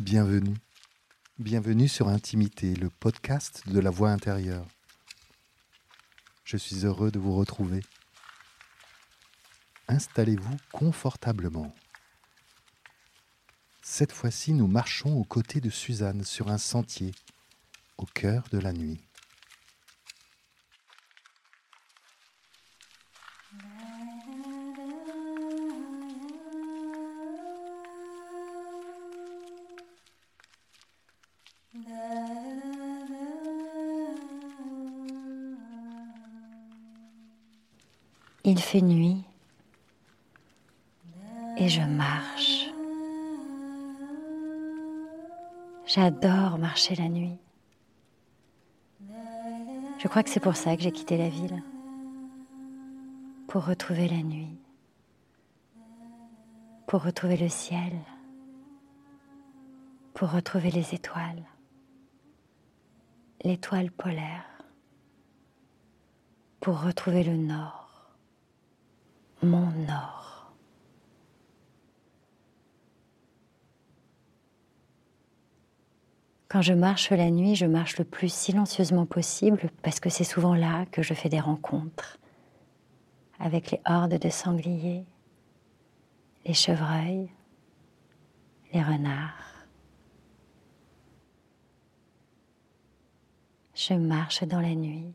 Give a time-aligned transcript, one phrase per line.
[0.00, 0.56] Bienvenue.
[1.38, 4.66] Bienvenue sur Intimité, le podcast de la voix intérieure.
[6.42, 7.82] Je suis heureux de vous retrouver.
[9.88, 11.74] Installez-vous confortablement.
[13.82, 17.12] Cette fois-ci, nous marchons aux côtés de Suzanne sur un sentier,
[17.98, 19.02] au cœur de la nuit.
[38.52, 39.22] Il fait nuit
[41.56, 42.68] et je marche.
[45.86, 47.38] J'adore marcher la nuit.
[50.00, 51.62] Je crois que c'est pour ça que j'ai quitté la ville.
[53.46, 54.58] Pour retrouver la nuit.
[56.88, 57.92] Pour retrouver le ciel.
[60.12, 61.44] Pour retrouver les étoiles.
[63.44, 64.44] L'étoile polaire.
[66.58, 67.89] Pour retrouver le nord
[69.42, 70.52] mon nord.
[76.48, 80.54] Quand je marche la nuit, je marche le plus silencieusement possible parce que c'est souvent
[80.54, 82.18] là que je fais des rencontres
[83.38, 85.04] avec les hordes de sangliers,
[86.44, 87.30] les chevreuils,
[88.72, 89.64] les renards.
[93.74, 95.14] Je marche dans la nuit.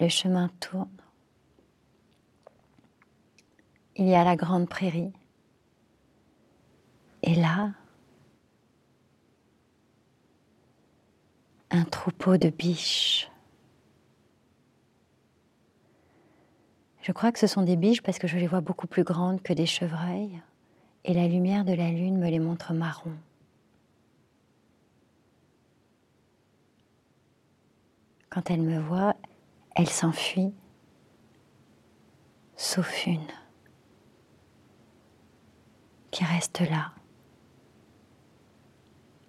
[0.00, 1.03] Le chemin tourne
[3.96, 5.12] il y a la grande prairie.
[7.22, 7.72] Et là,
[11.70, 13.30] un troupeau de biches.
[17.02, 19.42] Je crois que ce sont des biches parce que je les vois beaucoup plus grandes
[19.42, 20.40] que des chevreuils
[21.04, 23.12] et la lumière de la lune me les montre marron.
[28.30, 29.14] Quand elles me voient,
[29.76, 30.54] elles s'enfuient,
[32.56, 33.26] sauf une
[36.14, 36.92] qui reste là,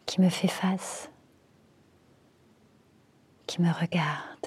[0.05, 1.09] qui me fait face,
[3.47, 4.45] qui me regarde.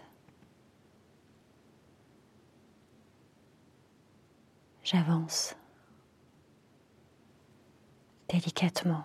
[4.84, 5.56] J'avance
[8.28, 9.04] délicatement.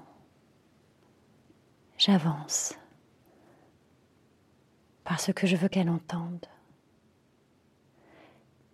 [1.98, 2.76] J'avance
[5.06, 6.46] parce que je veux qu'elle entende.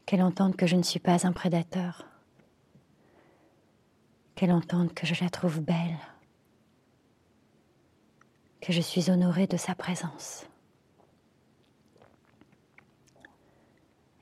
[0.05, 2.08] Qu'elle entende que je ne suis pas un prédateur
[4.39, 5.97] qu'elle entende que je la trouve belle,
[8.61, 10.45] que je suis honorée de sa présence.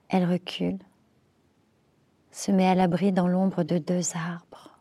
[0.09, 0.79] Elle recule,
[2.31, 4.79] se met à l'abri dans l'ombre de deux arbres,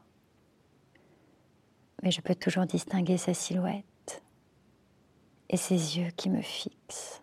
[2.02, 4.22] mais je peux toujours distinguer sa silhouette
[5.50, 7.20] et ses yeux qui me fixent.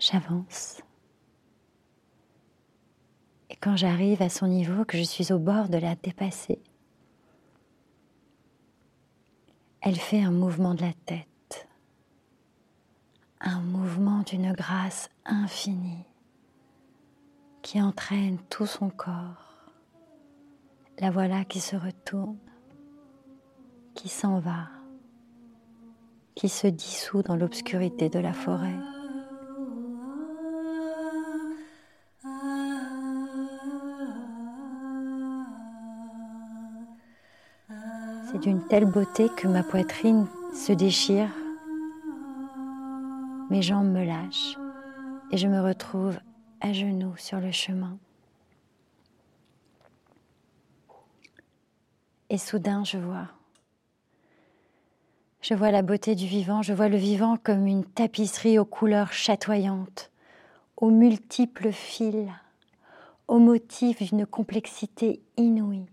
[0.00, 0.82] J'avance
[3.62, 6.60] quand j'arrive à son niveau, que je suis au bord de la dépasser,
[9.80, 11.68] elle fait un mouvement de la tête,
[13.40, 16.04] un mouvement d'une grâce infinie
[17.62, 19.70] qui entraîne tout son corps.
[20.98, 22.38] La voilà qui se retourne,
[23.94, 24.68] qui s'en va,
[26.34, 28.78] qui se dissout dans l'obscurité de la forêt.
[38.42, 41.28] D'une telle beauté que ma poitrine se déchire,
[43.50, 44.58] mes jambes me lâchent
[45.30, 46.18] et je me retrouve
[46.60, 47.98] à genoux sur le chemin.
[52.30, 53.28] Et soudain, je vois.
[55.40, 59.12] Je vois la beauté du vivant, je vois le vivant comme une tapisserie aux couleurs
[59.12, 60.10] chatoyantes,
[60.76, 62.28] aux multiples fils,
[63.28, 65.86] aux motifs d'une complexité inouïe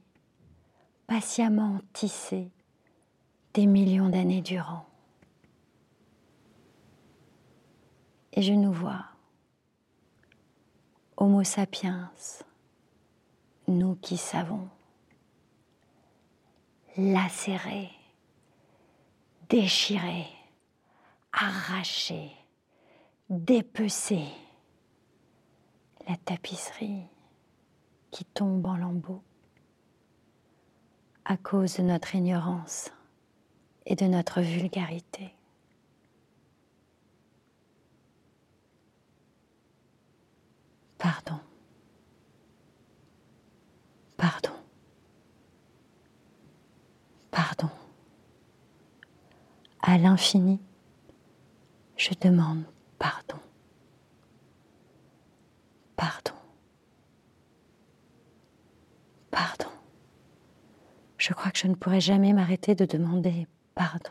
[1.09, 2.51] patiemment tissé
[3.55, 4.85] des millions d'années durant.
[8.31, 9.05] Et je nous vois,
[11.17, 12.11] Homo sapiens,
[13.67, 14.69] nous qui savons,
[16.95, 17.89] lacérer,
[19.49, 20.27] déchirer,
[21.33, 22.29] arracher,
[23.31, 24.27] dépecer
[26.07, 27.07] la tapisserie
[28.11, 29.23] qui tombe en lambeaux
[31.29, 32.89] à cause de notre ignorance
[33.85, 35.31] et de notre vulgarité.
[40.97, 41.39] Pardon.
[44.17, 44.49] Pardon.
[47.29, 47.69] Pardon.
[49.83, 50.59] À l'infini,
[51.95, 52.63] je demande
[61.29, 63.45] Je crois que je ne pourrai jamais m'arrêter de demander
[63.75, 64.09] pardon.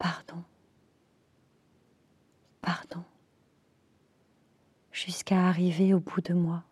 [0.00, 0.42] Pardon.
[2.60, 3.04] Pardon.
[4.90, 6.64] Jusqu'à arriver au bout de moi.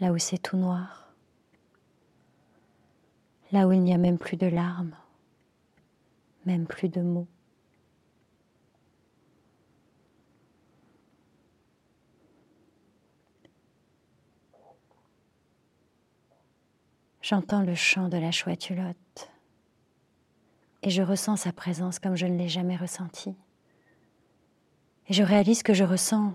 [0.00, 1.12] Là où c'est tout noir.
[3.52, 4.96] Là où il n'y a même plus de larmes.
[6.46, 7.28] Même plus de mots.
[17.30, 18.72] J'entends le chant de la chouette
[20.82, 23.36] et je ressens sa présence comme je ne l'ai jamais ressentie.
[25.06, 26.34] Et je réalise que je ressens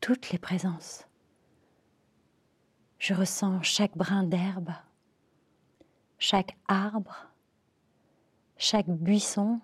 [0.00, 1.08] toutes les présences.
[3.00, 4.70] Je ressens chaque brin d'herbe,
[6.20, 7.26] chaque arbre,
[8.58, 9.60] chaque buisson,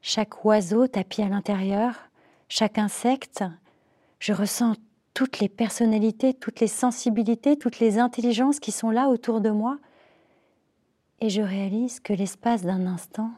[0.00, 2.08] chaque oiseau tapis à l'intérieur,
[2.48, 3.44] chaque insecte.
[4.18, 4.76] Je ressens
[5.14, 9.78] toutes les personnalités, toutes les sensibilités, toutes les intelligences qui sont là autour de moi.
[11.20, 13.30] Et je réalise que l'espace d'un instant,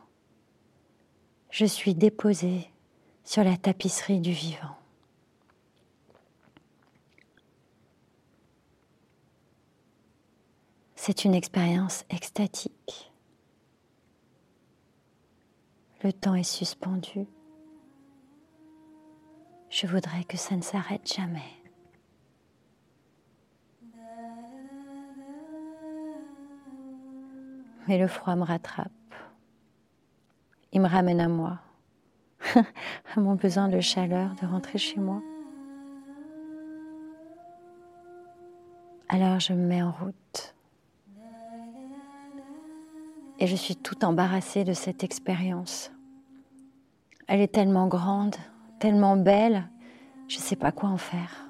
[1.51, 2.71] je suis déposée
[3.25, 4.77] sur la tapisserie du vivant.
[10.95, 13.13] C'est une expérience extatique.
[16.03, 17.27] Le temps est suspendu.
[19.71, 21.66] Je voudrais que ça ne s'arrête jamais.
[27.87, 28.91] Mais le froid me rattrape.
[30.73, 31.59] Il me ramène à moi,
[32.55, 35.23] à mon besoin de chaleur, de rentrer chez moi.
[39.09, 40.55] Alors je me mets en route.
[43.39, 45.93] Et je suis tout embarrassée de cette expérience.
[47.29, 48.37] Elle est tellement grande,
[48.79, 49.69] tellement belle,
[50.29, 51.47] je ne sais pas quoi en faire.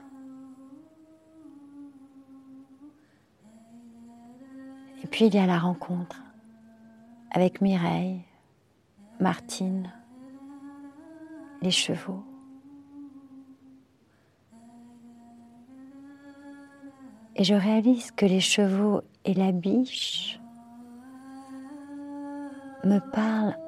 [5.02, 6.25] Et puis il y a la rencontre
[7.30, 8.22] avec Mireille,
[9.20, 9.92] Martine,
[11.62, 12.22] les chevaux.
[17.34, 20.40] Et je réalise que les chevaux et la biche
[22.84, 23.58] me parlent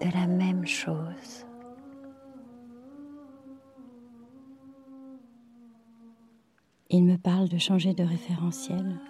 [0.00, 1.46] de la même chose.
[6.90, 9.00] Ils me parlent de changer de référentiel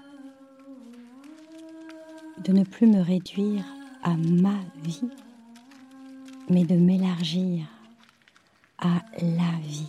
[2.44, 3.64] de ne plus me réduire
[4.02, 5.08] à ma vie,
[6.50, 7.67] mais de m'élargir
[8.79, 9.88] à la vie.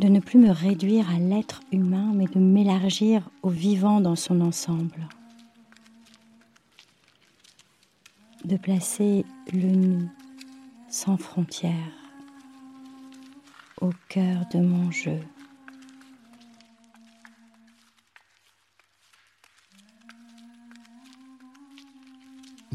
[0.00, 4.40] De ne plus me réduire à l'être humain, mais de m'élargir au vivant dans son
[4.40, 5.08] ensemble.
[8.44, 10.08] De placer le nous
[10.88, 11.72] sans frontières
[13.80, 15.20] au cœur de mon jeu.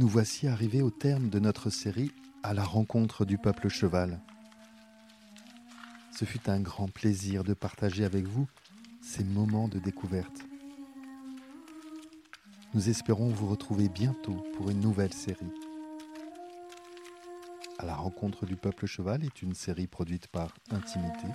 [0.01, 4.19] Nous voici arrivés au terme de notre série à la rencontre du peuple cheval.
[6.11, 8.47] Ce fut un grand plaisir de partager avec vous
[8.99, 10.41] ces moments de découverte.
[12.73, 15.53] Nous espérons vous retrouver bientôt pour une nouvelle série.
[17.77, 21.27] À la rencontre du peuple cheval est une série produite par Intimité,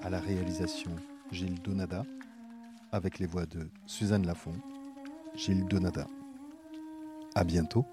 [0.00, 0.94] à la réalisation
[1.32, 2.04] Gilles Donada,
[2.92, 4.54] avec les voix de Suzanne Lafont,
[5.34, 6.06] Gilles Donada.
[7.34, 7.84] À bientôt